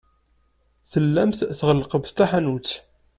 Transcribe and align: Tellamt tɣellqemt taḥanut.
Tellamt 0.91 1.39
tɣellqemt 1.59 2.15
taḥanut. 2.17 2.69